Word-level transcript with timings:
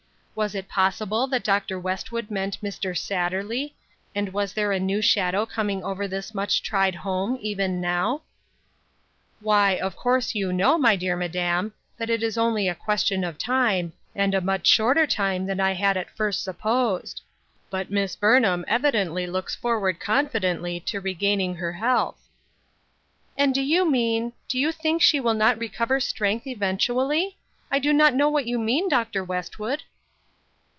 Was 0.33 0.55
it 0.55 0.69
possible 0.69 1.27
that 1.27 1.43
Dr. 1.43 1.77
Westwood 1.77 2.31
meant 2.31 2.61
Mr. 2.63 2.97
Satterley, 2.97 3.73
and 4.15 4.29
was 4.33 4.53
there 4.53 4.71
a 4.71 4.79
new 4.79 4.99
shadow 5.01 5.45
coming 5.45 5.83
over 5.83 6.07
this 6.07 6.33
much 6.33 6.63
tried 6.63 6.95
home, 6.95 7.37
even 7.41 7.79
now?" 7.81 8.21
Why, 9.41 9.71
of 9.73 9.95
course 9.97 10.33
you 10.33 10.51
know, 10.53 10.77
my 10.79 10.95
dear 10.95 11.15
madam, 11.17 11.73
that 11.97 12.09
it 12.09 12.23
is 12.23 12.37
only 12.39 12.67
a 12.69 12.73
question 12.73 13.23
of 13.25 13.37
time, 13.37 13.91
and 14.15 14.33
a 14.33 14.39
much 14.41 14.65
shorter 14.65 15.05
time 15.05 15.45
than 15.45 15.59
I 15.59 15.73
had 15.73 15.95
at 15.97 16.09
first 16.17 16.43
supposed; 16.45 17.21
but 17.69 17.91
Miss 17.91 18.15
Burnham 18.15 18.63
evidently 18.69 19.27
looks 19.27 19.53
forward 19.53 19.99
confidently 19.99 20.79
to 20.79 21.01
regaining 21.01 21.55
her 21.55 21.73
health." 21.73 22.29
"And 23.37 23.53
do 23.53 23.61
you 23.61 23.87
mean— 23.87 24.31
do 24.47 24.57
you 24.57 24.71
think 24.71 25.01
she 25.01 25.19
will 25.19 25.35
not 25.35 25.59
recover 25.59 25.99
strength 25.99 26.47
eventually? 26.47 27.37
I 27.69 27.77
do 27.79 27.91
not 27.93 28.15
know 28.15 28.29
what 28.29 28.47
you 28.47 28.57
mean, 28.57 28.87
Dr. 28.89 29.23
Westwood 29.25 29.83